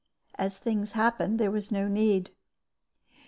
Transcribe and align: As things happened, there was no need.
As 0.33 0.57
things 0.57 0.93
happened, 0.93 1.39
there 1.39 1.51
was 1.51 1.71
no 1.71 1.87
need. 1.87 2.31